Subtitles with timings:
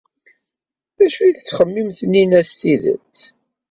[0.97, 3.17] D acu ay tettxemmim Taninna s tidet?